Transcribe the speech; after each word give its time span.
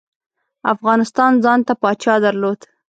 افغانستان 0.73 1.31
ځانته 1.43 1.73
پاچا 1.81 2.15
درلود. 2.25 2.59